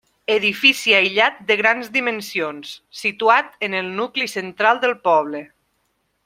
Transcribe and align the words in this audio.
Edifici 0.35 0.93
aïllat 0.99 1.35
de 1.51 1.57
grans 1.59 1.91
dimensions, 1.97 2.71
situat 3.03 3.53
en 3.69 3.77
el 3.83 3.93
nucli 4.01 4.29
central 4.35 4.83
del 4.87 4.97
poble. 5.11 5.45